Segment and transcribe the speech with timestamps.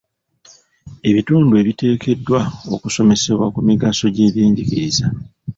[1.09, 2.39] Ebitundu biteekeddwa
[2.75, 5.07] okusomesebwa ku migaso gy'ebyenjigiriza.